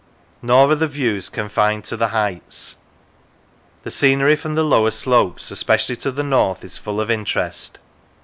[0.41, 2.77] Nor are the views confined to the heights.
[3.83, 7.77] The scenery from the lower slopes, especially to the north, is full of interest.